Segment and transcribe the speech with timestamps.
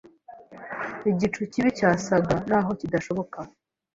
[1.09, 3.37] Igicu kibi cyasaga naho kidashoboka